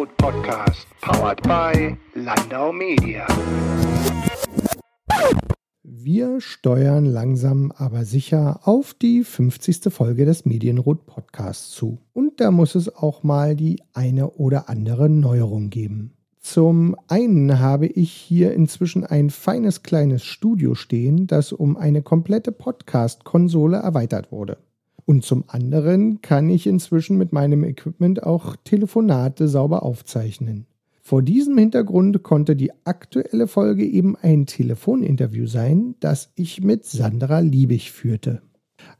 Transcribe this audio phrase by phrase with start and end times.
[0.00, 3.26] Medienroth Podcast, powered by Landau Media.
[5.82, 9.92] Wir steuern langsam aber sicher auf die 50.
[9.92, 11.98] Folge des Medienrot Podcasts zu.
[12.14, 16.14] Und da muss es auch mal die eine oder andere Neuerung geben.
[16.38, 22.52] Zum einen habe ich hier inzwischen ein feines kleines Studio stehen, das um eine komplette
[22.52, 24.56] Podcast-Konsole erweitert wurde.
[25.10, 30.66] Und zum anderen kann ich inzwischen mit meinem Equipment auch Telefonate sauber aufzeichnen.
[31.02, 37.40] Vor diesem Hintergrund konnte die aktuelle Folge eben ein Telefoninterview sein, das ich mit Sandra
[37.40, 38.40] Liebig führte.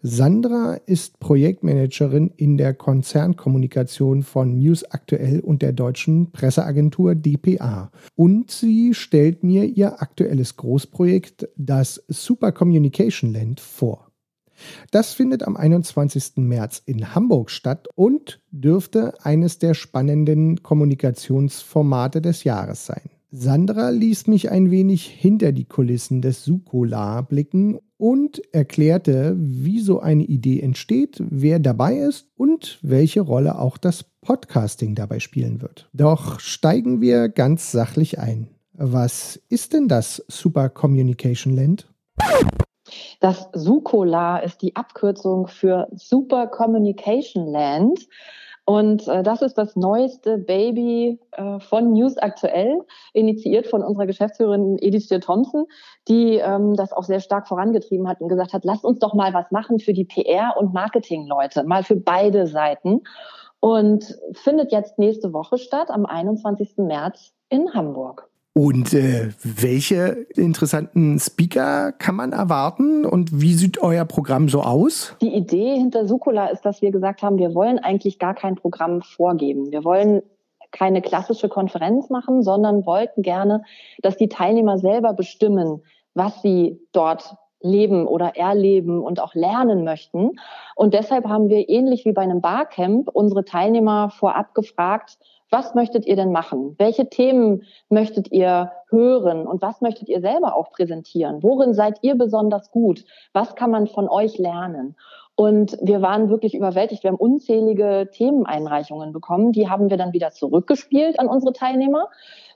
[0.02, 7.92] Sandra ist Projektmanagerin in der Konzernkommunikation von News Aktuell und der deutschen Presseagentur dpa.
[8.16, 14.09] Und sie stellt mir ihr aktuelles Großprojekt, das Super Communication Land, vor.
[14.90, 16.36] Das findet am 21.
[16.36, 23.10] März in Hamburg statt und dürfte eines der spannenden Kommunikationsformate des Jahres sein.
[23.32, 30.00] Sandra ließ mich ein wenig hinter die Kulissen des Sukolar blicken und erklärte, wie so
[30.00, 35.88] eine Idee entsteht, wer dabei ist und welche Rolle auch das Podcasting dabei spielen wird.
[35.92, 38.48] Doch steigen wir ganz sachlich ein.
[38.72, 41.88] Was ist denn das Super Communication Land?
[43.20, 48.06] Das SUCOLA ist die Abkürzung für Super Communication Land.
[48.70, 52.82] Und äh, das ist das neueste Baby äh, von News Aktuell,
[53.14, 55.66] initiiert von unserer Geschäftsführerin Edith Stier Thompson,
[56.06, 59.34] die ähm, das auch sehr stark vorangetrieben hat und gesagt hat, lasst uns doch mal
[59.34, 63.02] was machen für die PR- und Marketing-Leute, mal für beide Seiten.
[63.58, 66.78] Und findet jetzt nächste Woche statt, am 21.
[66.78, 68.29] März in Hamburg.
[68.52, 75.14] Und äh, welche interessanten Speaker kann man erwarten und wie sieht euer Programm so aus?
[75.20, 79.02] Die Idee hinter Sukola ist, dass wir gesagt haben, wir wollen eigentlich gar kein Programm
[79.02, 79.70] vorgeben.
[79.70, 80.22] Wir wollen
[80.72, 83.62] keine klassische Konferenz machen, sondern wollten gerne,
[84.02, 85.82] dass die Teilnehmer selber bestimmen,
[86.14, 90.32] was sie dort leben oder erleben und auch lernen möchten.
[90.74, 95.18] Und deshalb haben wir ähnlich wie bei einem Barcamp unsere Teilnehmer vorab gefragt,
[95.50, 96.74] was möchtet ihr denn machen?
[96.78, 101.42] Welche Themen möchtet ihr hören und was möchtet ihr selber auch präsentieren?
[101.42, 103.04] Worin seid ihr besonders gut?
[103.32, 104.96] Was kann man von euch lernen?
[105.40, 107.02] Und wir waren wirklich überwältigt.
[107.02, 109.52] Wir haben unzählige Themeneinreichungen bekommen.
[109.52, 112.08] Die haben wir dann wieder zurückgespielt an unsere Teilnehmer.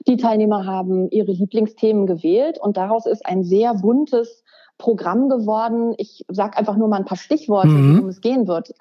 [0.07, 4.43] Die Teilnehmer haben ihre Lieblingsthemen gewählt und daraus ist ein sehr buntes
[4.77, 5.95] Programm geworden.
[5.97, 7.95] Ich sage einfach nur mal ein paar Stichworte, mhm.
[7.95, 8.71] worum es gehen wird.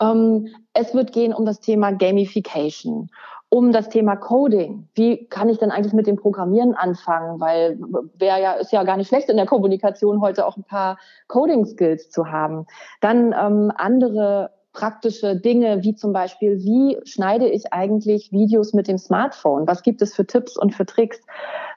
[0.00, 3.10] Ähm, es wird gehen um das Thema Gamification,
[3.54, 4.88] um das Thema Coding.
[4.96, 7.38] Wie kann ich denn eigentlich mit dem Programmieren anfangen?
[7.38, 7.78] Weil
[8.18, 10.98] wäre ja, ist ja gar nicht schlecht in der Kommunikation heute auch ein paar
[11.28, 12.66] Coding-Skills zu haben.
[13.00, 18.98] Dann ähm, andere praktische Dinge, wie zum Beispiel, wie schneide ich eigentlich Videos mit dem
[18.98, 19.68] Smartphone?
[19.68, 21.20] Was gibt es für Tipps und für Tricks?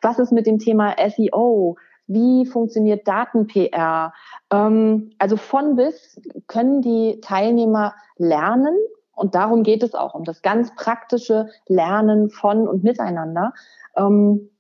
[0.02, 1.78] Was ist mit dem Thema SEO?
[2.08, 4.14] Wie funktioniert Daten-PR?
[4.52, 8.76] Ähm, also von bis können die Teilnehmer lernen
[9.18, 13.54] und darum geht es auch, um das ganz praktische Lernen von und miteinander.
[13.96, 14.52] Ähm,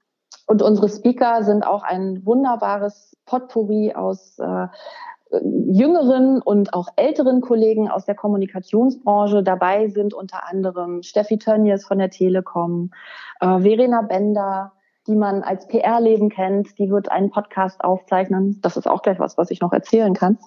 [0.47, 4.67] und unsere Speaker sind auch ein wunderbares Potpourri aus äh,
[5.43, 9.43] jüngeren und auch älteren Kollegen aus der Kommunikationsbranche.
[9.43, 12.91] Dabei sind unter anderem Steffi Tönnies von der Telekom,
[13.41, 14.71] äh, Verena Bender,
[15.07, 16.77] die man als PR-Leben kennt.
[16.77, 18.59] Die wird einen Podcast aufzeichnen.
[18.61, 20.37] Das ist auch gleich was, was ich noch erzählen kann.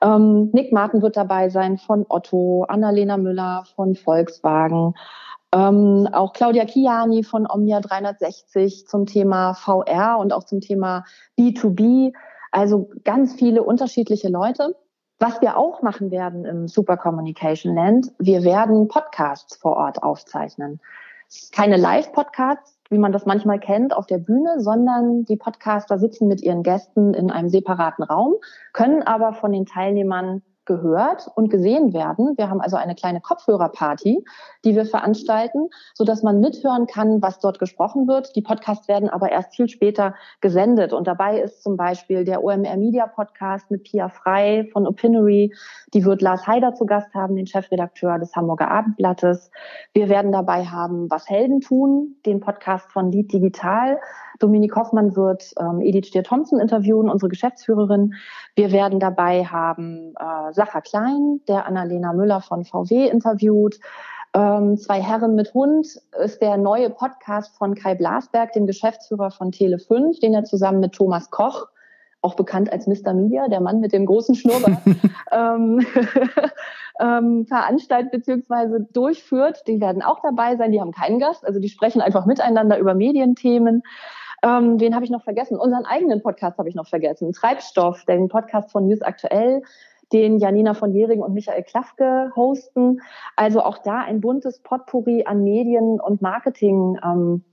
[0.00, 4.94] Ähm, Nick Martin wird dabei sein von Otto, Annalena Müller von Volkswagen.
[5.54, 11.04] Ähm, auch Claudia Kiani von Omnia 360 zum Thema VR und auch zum Thema
[11.38, 12.12] B2B.
[12.50, 14.76] Also ganz viele unterschiedliche Leute.
[15.18, 20.80] Was wir auch machen werden im Super Communication Land, wir werden Podcasts vor Ort aufzeichnen.
[21.52, 26.42] Keine Live-Podcasts, wie man das manchmal kennt, auf der Bühne, sondern die Podcaster sitzen mit
[26.42, 28.34] ihren Gästen in einem separaten Raum,
[28.72, 32.34] können aber von den Teilnehmern gehört und gesehen werden.
[32.36, 34.24] Wir haben also eine kleine Kopfhörerparty,
[34.64, 38.34] die wir veranstalten, so dass man mithören kann, was dort gesprochen wird.
[38.36, 40.92] Die Podcasts werden aber erst viel später gesendet.
[40.92, 45.54] Und dabei ist zum Beispiel der OMR Media Podcast mit Pia Frei von Opinory.
[45.94, 49.50] Die wird Lars Heider zu Gast haben, den Chefredakteur des Hamburger Abendblattes.
[49.92, 53.98] Wir werden dabei haben, was Helden tun, den Podcast von Lied Digital.
[54.38, 58.14] Dominik Hoffmann wird ähm, Edith Stier-Thompson interviewen, unsere Geschäftsführerin.
[58.56, 63.78] Wir werden dabei haben äh, Sacha Klein, der Annalena Müller von VW interviewt.
[64.34, 65.86] Ähm, zwei Herren mit Hund
[66.22, 70.92] ist der neue Podcast von Kai Blasberg, dem Geschäftsführer von Tele5, den er zusammen mit
[70.92, 71.68] Thomas Koch
[72.22, 73.12] auch bekannt als Mr.
[73.12, 74.78] Media, der Mann mit dem großen Schnurrbart,
[75.32, 75.84] ähm,
[77.00, 78.86] ähm, veranstaltet bzw.
[78.92, 79.66] durchführt.
[79.66, 82.94] Die werden auch dabei sein, die haben keinen Gast, also die sprechen einfach miteinander über
[82.94, 83.82] Medienthemen.
[84.44, 85.58] Ähm, wen habe ich noch vergessen?
[85.58, 87.32] Unseren eigenen Podcast habe ich noch vergessen.
[87.32, 89.62] Treibstoff, den Podcast von News Aktuell,
[90.12, 93.00] den Janina von Jähring und Michael Klafke hosten.
[93.36, 96.98] Also auch da ein buntes Potpourri an Medien und Marketing.
[97.04, 97.44] Ähm,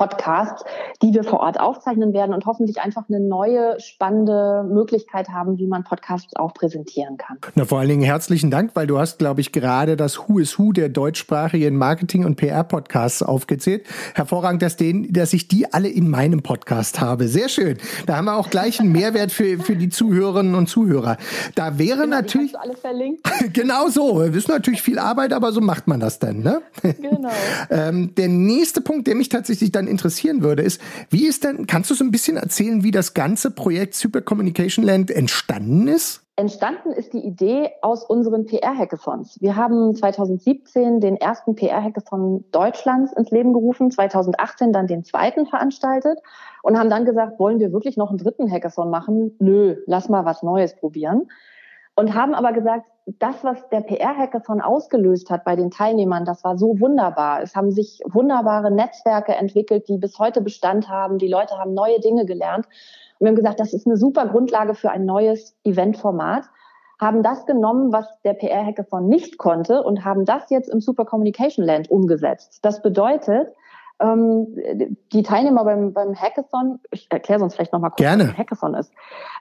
[0.00, 0.64] Podcasts,
[1.02, 5.66] die wir vor Ort aufzeichnen werden und hoffentlich einfach eine neue, spannende Möglichkeit haben, wie
[5.66, 7.36] man Podcasts auch präsentieren kann.
[7.54, 10.58] Na, vor allen Dingen herzlichen Dank, weil du hast, glaube ich, gerade das Who is
[10.58, 13.86] Who der deutschsprachigen Marketing- und PR-Podcasts aufgezählt.
[14.14, 17.28] Hervorragend, dass, den, dass ich die alle in meinem Podcast habe.
[17.28, 17.76] Sehr schön.
[18.06, 21.18] Da haben wir auch gleich einen Mehrwert für, für die Zuhörerinnen und Zuhörer.
[21.56, 22.58] Da wäre genau, natürlich...
[22.58, 23.20] Alles verlinkt.
[23.52, 24.24] genau so.
[24.24, 26.40] Das ist natürlich viel Arbeit, aber so macht man das dann.
[26.40, 26.62] Ne?
[26.82, 27.28] Genau.
[27.70, 31.90] ähm, der nächste Punkt, der mich tatsächlich dann interessieren würde, ist, wie ist denn, kannst
[31.90, 36.22] du so ein bisschen erzählen, wie das ganze Projekt Super Communication Land entstanden ist?
[36.36, 39.42] Entstanden ist die Idee aus unseren PR-Hackathons.
[39.42, 46.18] Wir haben 2017 den ersten PR-Hackathon Deutschlands ins Leben gerufen, 2018 dann den zweiten veranstaltet
[46.62, 49.36] und haben dann gesagt, wollen wir wirklich noch einen dritten Hackathon machen?
[49.38, 51.28] Nö, lass mal was Neues probieren
[52.00, 52.86] und haben aber gesagt,
[53.18, 57.42] das, was der PR-Hackathon ausgelöst hat bei den Teilnehmern, das war so wunderbar.
[57.42, 61.18] Es haben sich wunderbare Netzwerke entwickelt, die bis heute Bestand haben.
[61.18, 62.64] Die Leute haben neue Dinge gelernt.
[63.18, 66.44] Und wir haben gesagt, das ist eine super Grundlage für ein neues Eventformat.
[66.98, 71.66] Haben das genommen, was der PR-Hackathon nicht konnte und haben das jetzt im Super Communication
[71.66, 72.60] Land umgesetzt.
[72.62, 73.52] Das bedeutet,
[74.02, 78.24] die Teilnehmer beim, beim Hackathon, ich erkläre sonst vielleicht nochmal kurz, Gerne.
[78.24, 78.92] was ein Hackathon ist.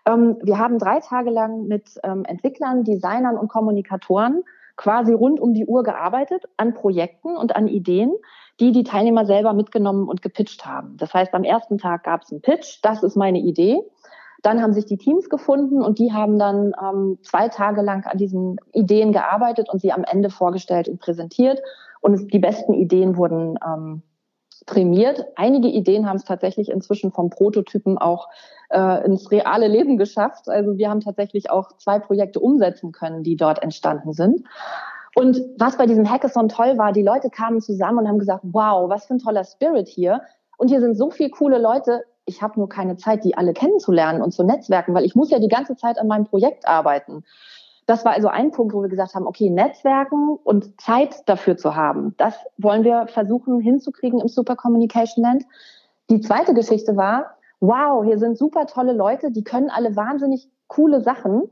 [0.06, 4.44] Ähm, wir haben drei Tage lang mit ähm, Entwicklern, Designern und Kommunikatoren
[4.76, 8.14] quasi rund um die Uhr gearbeitet an Projekten und an Ideen,
[8.60, 10.96] die die Teilnehmer selber mitgenommen und gepitcht haben.
[10.98, 13.82] Das heißt, am ersten Tag gab es einen Pitch, das ist meine Idee.
[14.42, 18.18] Dann haben sich die Teams gefunden und die haben dann ähm, zwei Tage lang an
[18.18, 21.62] diesen Ideen gearbeitet und sie am Ende vorgestellt und präsentiert.
[22.00, 24.02] Und es, die besten Ideen wurden ähm,
[24.66, 25.26] prämiert.
[25.36, 28.28] Einige Ideen haben es tatsächlich inzwischen vom Prototypen auch
[28.70, 30.50] äh, ins reale Leben geschafft.
[30.50, 34.46] Also wir haben tatsächlich auch zwei Projekte umsetzen können, die dort entstanden sind.
[35.16, 38.90] Und was bei diesem Hackathon toll war, die Leute kamen zusammen und haben gesagt, wow,
[38.90, 40.22] was für ein toller Spirit hier.
[40.58, 42.04] Und hier sind so viele coole Leute.
[42.26, 45.40] Ich habe nur keine Zeit, die alle kennenzulernen und zu netzwerken, weil ich muss ja
[45.40, 47.24] die ganze Zeit an meinem Projekt arbeiten.
[47.90, 51.76] Das war also ein Punkt, wo wir gesagt haben, okay, Netzwerken und Zeit dafür zu
[51.76, 55.44] haben, das wollen wir versuchen hinzukriegen im Super Communication Land.
[56.12, 61.02] Die zweite Geschichte war, wow, hier sind super tolle Leute, die können alle wahnsinnig coole
[61.02, 61.50] Sachen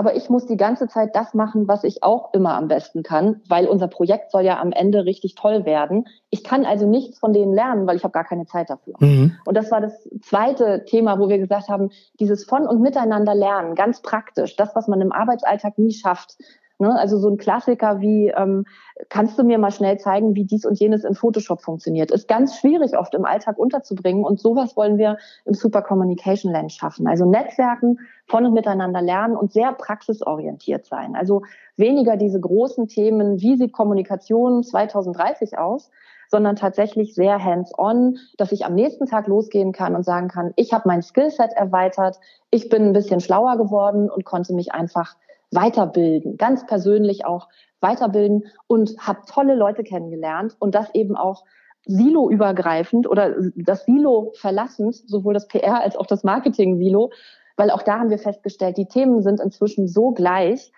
[0.00, 3.42] aber ich muss die ganze Zeit das machen, was ich auch immer am besten kann,
[3.46, 6.08] weil unser Projekt soll ja am Ende richtig toll werden.
[6.30, 8.94] Ich kann also nichts von denen lernen, weil ich habe gar keine Zeit dafür.
[8.98, 9.36] Mhm.
[9.44, 13.74] Und das war das zweite Thema, wo wir gesagt haben, dieses von und miteinander lernen,
[13.74, 16.38] ganz praktisch, das, was man im Arbeitsalltag nie schafft,
[16.80, 16.98] Ne?
[16.98, 18.64] Also so ein Klassiker wie, ähm,
[19.08, 22.58] kannst du mir mal schnell zeigen, wie dies und jenes in Photoshop funktioniert, ist ganz
[22.58, 27.06] schwierig oft im Alltag unterzubringen und sowas wollen wir im Super Communication Land schaffen.
[27.06, 31.14] Also Netzwerken von und miteinander lernen und sehr praxisorientiert sein.
[31.16, 31.42] Also
[31.76, 35.90] weniger diese großen Themen, wie sieht Kommunikation 2030 aus,
[36.30, 40.72] sondern tatsächlich sehr hands-on, dass ich am nächsten Tag losgehen kann und sagen kann, ich
[40.72, 45.16] habe mein Skillset erweitert, ich bin ein bisschen schlauer geworden und konnte mich einfach
[45.50, 47.48] weiterbilden, ganz persönlich auch
[47.80, 51.44] weiterbilden und habe tolle Leute kennengelernt und das eben auch
[51.86, 57.10] Silo-übergreifend oder das Silo verlassend, sowohl das PR als auch das Marketing-Silo,
[57.56, 60.72] weil auch da haben wir festgestellt, die Themen sind inzwischen so gleich,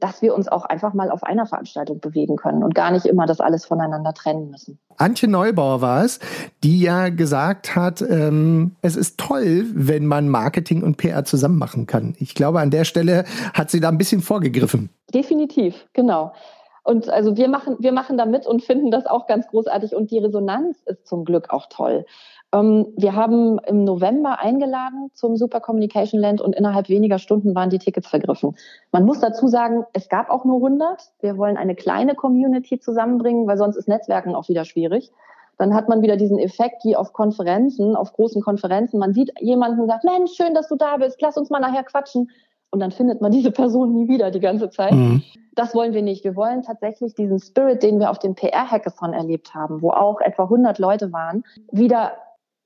[0.00, 3.26] dass wir uns auch einfach mal auf einer Veranstaltung bewegen können und gar nicht immer
[3.26, 4.78] das alles voneinander trennen müssen.
[4.96, 6.18] Antje Neubauer war es,
[6.62, 11.86] die ja gesagt hat, ähm, es ist toll, wenn man Marketing und PR zusammen machen
[11.86, 12.14] kann.
[12.18, 14.90] Ich glaube, an der Stelle hat sie da ein bisschen vorgegriffen.
[15.12, 16.32] Definitiv, genau.
[16.82, 20.10] Und also wir machen, wir machen da mit und finden das auch ganz großartig und
[20.10, 22.04] die Resonanz ist zum Glück auch toll.
[22.54, 27.70] Ähm, wir haben im November eingeladen zum Super Communication Land und innerhalb weniger Stunden waren
[27.70, 28.56] die Tickets vergriffen.
[28.92, 31.10] Man muss dazu sagen, es gab auch nur 100.
[31.20, 35.10] Wir wollen eine kleine Community zusammenbringen, weil sonst ist Netzwerken auch wieder schwierig.
[35.58, 38.98] Dann hat man wieder diesen Effekt wie auf Konferenzen, auf großen Konferenzen.
[38.98, 41.84] Man sieht jemanden und sagt, Mensch, schön, dass du da bist, lass uns mal nachher
[41.84, 42.30] quatschen.
[42.70, 44.92] Und dann findet man diese Person nie wieder die ganze Zeit.
[44.92, 45.22] Mhm.
[45.54, 46.24] Das wollen wir nicht.
[46.24, 50.44] Wir wollen tatsächlich diesen Spirit, den wir auf dem PR-Hackathon erlebt haben, wo auch etwa
[50.44, 52.14] 100 Leute waren, wieder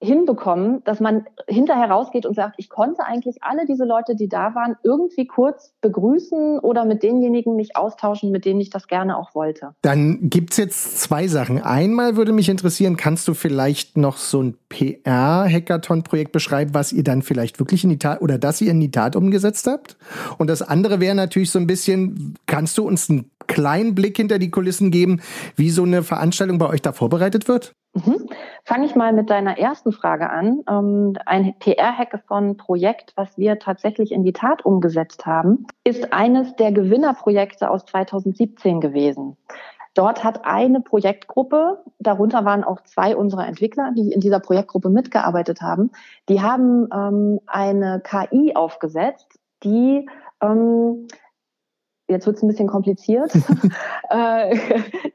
[0.00, 4.54] hinbekommen, dass man hinterher rausgeht und sagt, ich konnte eigentlich alle diese Leute, die da
[4.54, 9.34] waren, irgendwie kurz begrüßen oder mit denjenigen mich austauschen, mit denen ich das gerne auch
[9.34, 9.74] wollte.
[9.82, 11.60] Dann gibt's jetzt zwei Sachen.
[11.60, 17.22] Einmal würde mich interessieren, kannst du vielleicht noch so ein PR-Hackathon-Projekt beschreiben, was ihr dann
[17.22, 19.96] vielleicht wirklich in die Tat oder das ihr in die Tat umgesetzt habt?
[20.38, 24.38] Und das andere wäre natürlich so ein bisschen, kannst du uns einen kleinen Blick hinter
[24.38, 25.20] die Kulissen geben,
[25.56, 27.72] wie so eine Veranstaltung bei euch da vorbereitet wird?
[27.94, 28.28] Mhm.
[28.64, 30.62] Fange ich mal mit deiner ersten Frage an.
[30.68, 37.70] Ähm, ein PR-Hackathon-Projekt, was wir tatsächlich in die Tat umgesetzt haben, ist eines der Gewinnerprojekte
[37.70, 39.36] aus 2017 gewesen.
[39.94, 45.60] Dort hat eine Projektgruppe, darunter waren auch zwei unserer Entwickler, die in dieser Projektgruppe mitgearbeitet
[45.60, 45.90] haben,
[46.28, 50.06] die haben ähm, eine KI aufgesetzt, die
[50.40, 51.08] ähm,
[52.08, 53.32] jetzt wird es ein bisschen kompliziert,
[54.10, 54.56] äh,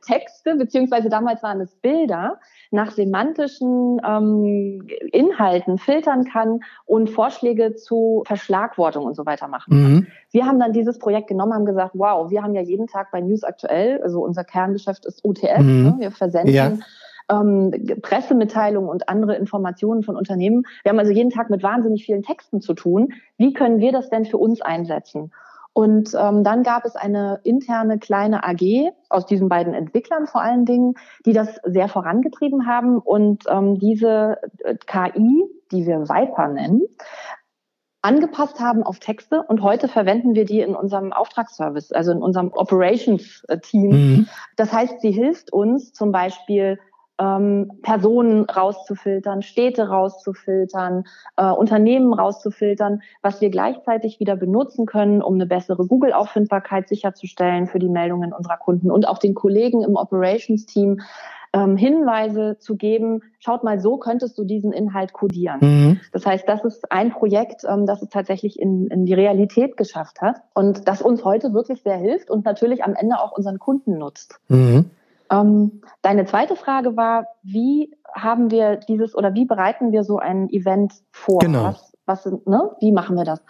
[0.05, 2.39] Texte, beziehungsweise damals waren es Bilder,
[2.71, 10.07] nach semantischen ähm, Inhalten filtern kann und Vorschläge zu Verschlagwortung und so weiter machen Mhm.
[10.31, 13.21] Wir haben dann dieses Projekt genommen, haben gesagt, wow, wir haben ja jeden Tag bei
[13.21, 15.83] News aktuell, also unser Kerngeschäft ist UTF, mhm.
[15.83, 15.95] ne?
[16.00, 16.71] wir versenden ja.
[17.29, 17.71] ähm,
[18.01, 20.63] Pressemitteilungen und andere Informationen von Unternehmen.
[20.83, 23.13] Wir haben also jeden Tag mit wahnsinnig vielen Texten zu tun.
[23.38, 25.31] Wie können wir das denn für uns einsetzen?
[25.74, 30.65] Und ähm, dann gab es eine interne kleine AG aus diesen beiden Entwicklern vor allen
[30.65, 30.94] Dingen,
[31.25, 36.84] die das sehr vorangetrieben haben und ähm, diese äh, KI, die wir Viper nennen,
[38.03, 42.51] angepasst haben auf Texte und heute verwenden wir die in unserem Auftragsservice, also in unserem
[42.53, 43.89] Operations-Team.
[43.89, 44.27] Mhm.
[44.58, 46.80] Das heißt, sie hilft uns zum Beispiel
[47.20, 51.05] ähm, Personen rauszufiltern, Städte rauszufiltern,
[51.38, 57.79] äh, Unternehmen rauszufiltern, was wir gleichzeitig wieder benutzen können, um eine bessere Google-Auffindbarkeit sicherzustellen für
[57.79, 61.01] die Meldungen unserer Kunden und auch den Kollegen im Operations-Team
[61.53, 65.60] ähm, Hinweise zu geben, schaut mal, so könntest du diesen Inhalt codieren.
[65.62, 66.00] Mhm.
[66.12, 70.22] Das heißt, das ist ein Projekt, ähm, das es tatsächlich in, in die Realität geschafft
[70.22, 74.00] hat und das uns heute wirklich sehr hilft und natürlich am Ende auch unseren Kunden
[74.00, 74.39] nutzt.
[74.48, 74.89] Mhm.
[75.33, 80.49] Ähm, deine zweite Frage war, wie haben wir dieses oder wie bereiten wir so ein
[80.49, 81.39] Event vor?
[81.39, 81.65] Genau.
[81.65, 82.71] Was, was, ne?
[82.79, 83.41] Wie machen wir das?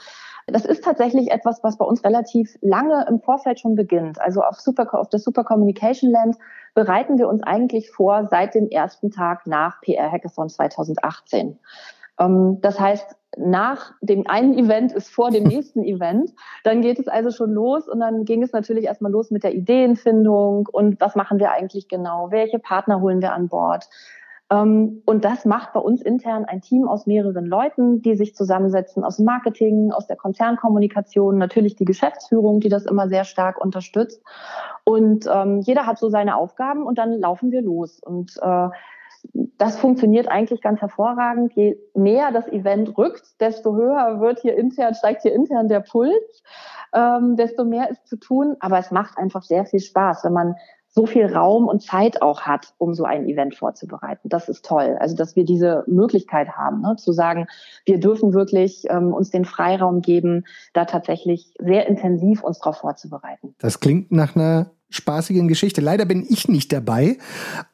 [0.47, 4.19] Das ist tatsächlich etwas, was bei uns relativ lange im Vorfeld schon beginnt.
[4.19, 6.37] Also auf, Super, auf der Super Communication Land
[6.73, 11.57] bereiten wir uns eigentlich vor seit dem ersten Tag nach PR Hackathon 2018.
[12.19, 16.31] Ähm, das heißt, nach dem einen Event ist vor dem nächsten Event.
[16.63, 19.53] Dann geht es also schon los und dann ging es natürlich erstmal los mit der
[19.53, 22.31] Ideenfindung und was machen wir eigentlich genau?
[22.31, 23.87] Welche Partner holen wir an Bord?
[24.53, 29.03] Ähm, und das macht bei uns intern ein Team aus mehreren Leuten, die sich zusammensetzen
[29.03, 34.21] aus Marketing, aus der Konzernkommunikation, natürlich die Geschäftsführung, die das immer sehr stark unterstützt.
[34.83, 37.99] Und ähm, jeder hat so seine Aufgaben und dann laufen wir los.
[38.03, 38.69] Und äh,
[39.57, 41.53] das funktioniert eigentlich ganz hervorragend.
[41.53, 46.43] Je näher das Event rückt, desto höher wird hier intern, steigt hier intern der Puls,
[46.93, 48.55] ähm, desto mehr ist zu tun.
[48.59, 50.55] Aber es macht einfach sehr viel Spaß, wenn man
[50.95, 54.29] so viel Raum und Zeit auch hat, um so ein Event vorzubereiten.
[54.29, 54.95] Das ist toll.
[54.99, 57.47] Also, dass wir diese Möglichkeit haben, ne, zu sagen,
[57.85, 63.55] wir dürfen wirklich ähm, uns den Freiraum geben, da tatsächlich sehr intensiv uns darauf vorzubereiten.
[63.57, 65.81] Das klingt nach einer spaßigen Geschichte.
[65.81, 67.17] Leider bin ich nicht dabei,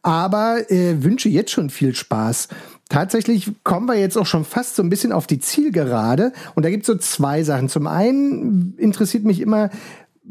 [0.02, 2.48] aber äh, wünsche jetzt schon viel Spaß.
[2.90, 6.34] Tatsächlich kommen wir jetzt auch schon fast so ein bisschen auf die Zielgerade.
[6.56, 7.70] Und da gibt es so zwei Sachen.
[7.70, 9.70] Zum einen interessiert mich immer,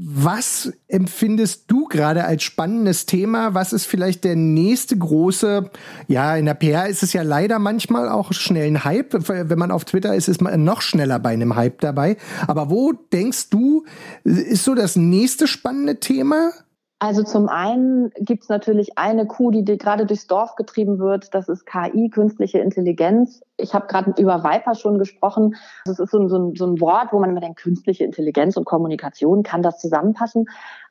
[0.01, 3.55] was empfindest du gerade als spannendes Thema?
[3.55, 5.71] Was ist vielleicht der nächste große,
[6.07, 9.29] ja, in der PR ist es ja leider manchmal auch schnell ein Hype.
[9.29, 12.17] Wenn man auf Twitter ist, ist man noch schneller bei einem Hype dabei.
[12.47, 13.87] Aber wo denkst du,
[14.23, 16.53] ist so das nächste spannende Thema?
[17.01, 21.33] Also zum einen gibt es natürlich eine Kuh, die, die gerade durchs Dorf getrieben wird.
[21.33, 23.41] Das ist KI, künstliche Intelligenz.
[23.57, 25.55] Ich habe gerade über Viper schon gesprochen.
[25.85, 29.45] Das ist so, so, so ein Wort, wo man immer denkt, künstliche Intelligenz und Kommunikation,
[29.45, 30.47] kann das zusammenpassen?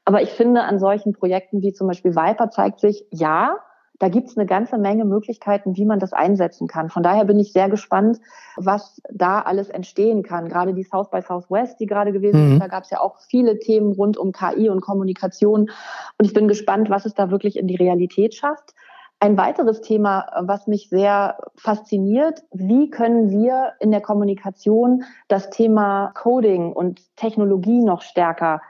[0.05, 3.57] Aber ich finde, an solchen Projekten wie zum Beispiel Viper zeigt sich, ja,
[3.99, 6.89] da gibt's eine ganze Menge Möglichkeiten, wie man das einsetzen kann.
[6.89, 8.19] Von daher bin ich sehr gespannt,
[8.55, 10.49] was da alles entstehen kann.
[10.49, 12.53] Gerade die South by Southwest, die gerade gewesen mhm.
[12.53, 15.71] ist, da gab's ja auch viele Themen rund um KI und Kommunikation.
[16.17, 18.75] Und ich bin gespannt, was es da wirklich in die Realität schafft.
[19.19, 26.11] Ein weiteres Thema, was mich sehr fasziniert, wie können wir in der Kommunikation das Thema
[26.13, 28.61] Coding und Technologie noch stärker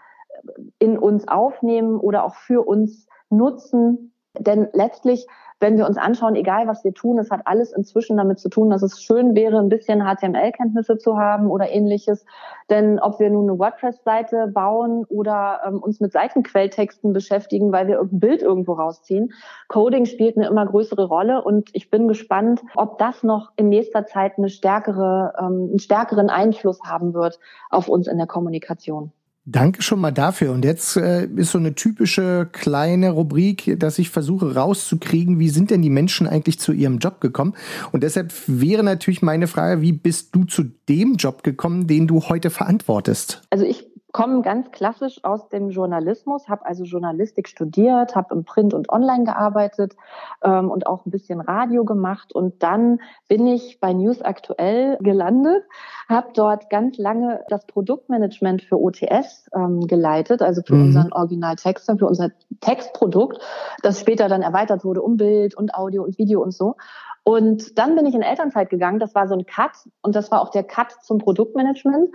[0.80, 5.28] in uns aufnehmen oder auch für uns nutzen, denn letztlich
[5.60, 8.70] wenn wir uns anschauen, egal was wir tun, es hat alles inzwischen damit zu tun,
[8.70, 12.26] dass es schön wäre, ein bisschen HTML-Kenntnisse zu haben oder ähnliches.
[12.70, 17.96] Denn ob wir nun eine WordPress-Seite bauen oder ähm, uns mit Seitenquelltexten beschäftigen, weil wir
[17.96, 19.34] irgendein Bild irgendwo rausziehen,
[19.68, 24.06] Coding spielt eine immer größere Rolle und ich bin gespannt, ob das noch in nächster
[24.06, 27.40] Zeit eine stärkere, ähm, einen stärkeren Einfluss haben wird
[27.70, 29.12] auf uns in der Kommunikation.
[29.50, 30.52] Danke schon mal dafür.
[30.52, 35.72] Und jetzt äh, ist so eine typische kleine Rubrik, dass ich versuche rauszukriegen, wie sind
[35.72, 37.54] denn die Menschen eigentlich zu ihrem Job gekommen?
[37.94, 42.24] Und deshalb wäre natürlich meine Frage, wie bist du zu dem Job gekommen, den du
[42.24, 43.42] heute verantwortest?
[43.50, 48.74] Also ich komme ganz klassisch aus dem Journalismus, habe also Journalistik studiert, habe im Print
[48.74, 49.96] und Online gearbeitet
[50.44, 52.34] ähm, und auch ein bisschen Radio gemacht.
[52.34, 55.64] Und dann bin ich bei News Aktuell gelandet,
[56.08, 60.86] habe dort ganz lange das Produktmanagement für OTS ähm, geleitet, also für mhm.
[60.86, 63.40] unseren Originaltext, für unser Textprodukt,
[63.84, 66.76] das später dann erweitert wurde um Bild und Audio und Video und so.
[67.24, 69.00] Und dann bin ich in Elternzeit gegangen.
[69.00, 69.72] Das war so ein Cut
[70.02, 72.10] und das war auch der Cut zum Produktmanagement.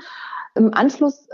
[0.55, 1.29] Im Anschluss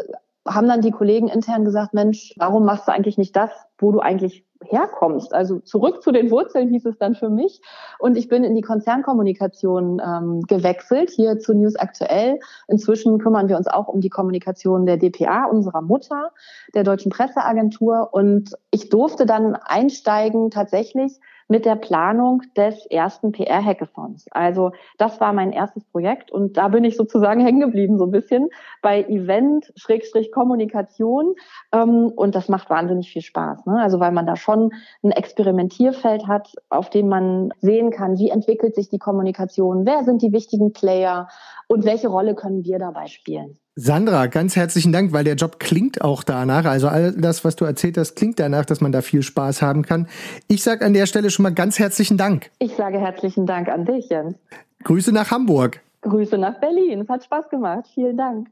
[0.49, 4.01] haben dann die Kollegen intern gesagt, Mensch, warum machst du eigentlich nicht das, wo du
[4.01, 5.33] eigentlich herkommst?
[5.33, 7.61] Also zurück zu den Wurzeln hieß es dann für mich.
[7.99, 12.41] Und ich bin in die Konzernkommunikation ähm, gewechselt, hier zu News Aktuell.
[12.67, 16.33] Inzwischen kümmern wir uns auch um die Kommunikation der DPA, unserer Mutter,
[16.75, 18.09] der Deutschen Presseagentur.
[18.13, 24.27] Und ich durfte dann einsteigen tatsächlich mit der Planung des ersten PR-Hackathons.
[24.31, 28.11] Also das war mein erstes Projekt und da bin ich sozusagen hängen geblieben, so ein
[28.11, 28.49] bisschen
[28.83, 31.35] bei Event, Schrägstrich Kommunikation
[31.73, 33.67] ähm, und das macht wahnsinnig viel Spaß.
[33.67, 33.81] Ne?
[33.81, 34.71] Also weil man da schon
[35.03, 40.23] ein Experimentierfeld hat, auf dem man sehen kann, wie entwickelt sich die Kommunikation, wer sind
[40.23, 41.29] die wichtigen Player
[41.67, 43.59] und welche Rolle können wir dabei spielen.
[43.81, 46.65] Sandra, ganz herzlichen Dank, weil der Job klingt auch danach.
[46.65, 49.83] Also all das, was du erzählt hast, klingt danach, dass man da viel Spaß haben
[49.83, 50.09] kann.
[50.49, 52.51] Ich sage an der Stelle schon mal ganz herzlichen Dank.
[52.59, 54.35] Ich sage herzlichen Dank an dich, Jens.
[54.83, 55.81] Grüße nach Hamburg.
[56.01, 57.03] Grüße nach Berlin.
[57.03, 57.85] Es hat Spaß gemacht.
[57.95, 58.49] Vielen Dank.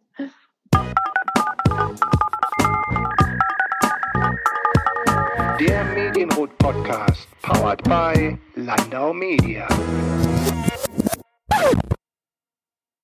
[5.59, 9.67] Der Medienrot Podcast, powered by Landau Media.